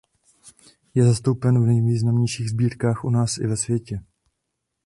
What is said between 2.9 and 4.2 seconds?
u nás i ve světě.